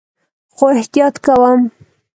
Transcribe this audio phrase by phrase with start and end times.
[0.55, 1.59] خو احتیاط کوم